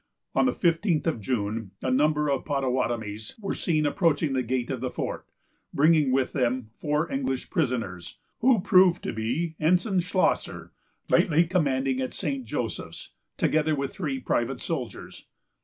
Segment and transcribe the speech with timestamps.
[0.33, 4.81] On the fifteenth of June, a number of Pottawattamies were seen approaching the gate of
[4.81, 5.27] the fort,
[5.75, 10.71] bringing with them four English prisoners, who proved to be Ensign Schlosser,
[11.07, 12.45] lately commanding at St.
[12.45, 15.27] Joseph's, together with three private soldiers.